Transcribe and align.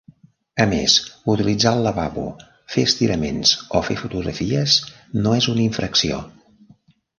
A 0.63 0.65
més, 0.69 0.93
utilitzar 1.33 1.73
el 1.79 1.85
lavabo, 1.87 2.23
fer 2.77 2.87
estiraments 2.91 3.53
o 3.79 3.83
fer 3.91 3.99
fotografies 4.01 4.81
no 5.21 5.37
és 5.43 5.53
una 5.57 5.67
infracció. 5.69 6.27